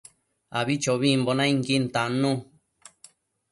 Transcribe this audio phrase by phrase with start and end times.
[0.59, 2.33] Abichobimbo nainquin tannu